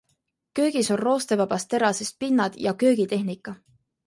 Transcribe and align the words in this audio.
Köögis 0.59 0.87
on 0.95 0.99
roostevabast 0.99 1.69
terasest 1.75 2.17
pinnad 2.25 2.53
ja 2.57 2.73
köögitehnika. 2.75 3.55